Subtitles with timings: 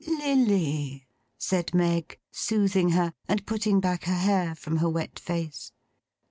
[0.07, 1.07] 'Lilly!'
[1.37, 5.73] said Meg, soothing her, and putting back her hair from her wet face.